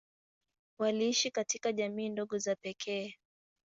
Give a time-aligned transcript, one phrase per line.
[0.79, 3.15] Waliishi katika jamii ndogo za pekee.